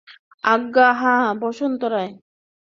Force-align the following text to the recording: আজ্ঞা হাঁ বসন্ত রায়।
আজ্ঞা 0.43 0.87
হাঁ 0.93 1.21
বসন্ত 1.41 1.81
রায়। 1.93 2.11